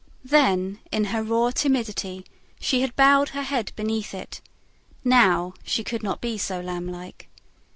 [0.25, 2.25] Then, in her raw timidity,
[2.59, 4.41] she had bowed her head beneath it;
[5.03, 7.29] now, she could not be so lamb like.